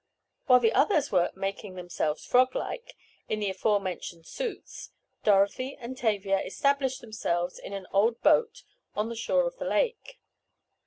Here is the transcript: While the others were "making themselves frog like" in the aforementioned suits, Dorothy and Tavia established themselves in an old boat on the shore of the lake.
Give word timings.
While 0.47 0.59
the 0.61 0.73
others 0.73 1.11
were 1.11 1.31
"making 1.35 1.75
themselves 1.75 2.25
frog 2.25 2.55
like" 2.55 2.95
in 3.29 3.39
the 3.39 3.51
aforementioned 3.51 4.25
suits, 4.25 4.89
Dorothy 5.23 5.77
and 5.79 5.95
Tavia 5.95 6.39
established 6.39 7.01
themselves 7.01 7.59
in 7.59 7.71
an 7.73 7.85
old 7.93 8.19
boat 8.23 8.63
on 8.95 9.09
the 9.09 9.15
shore 9.15 9.45
of 9.45 9.57
the 9.57 9.65
lake. 9.65 10.19